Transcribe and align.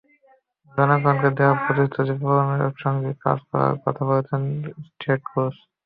জনগণকে 0.73 1.29
দেওয়া 1.37 1.55
প্রতিশ্রুতি 1.63 2.13
পূরণে 2.21 2.55
একসঙ্গে 2.67 3.11
কাজ 3.23 3.37
করার 3.49 3.73
কথাও 3.83 4.09
বলেছেন 4.09 4.41
ট্রেড 4.99 5.21
ক্রুজ। 5.27 5.55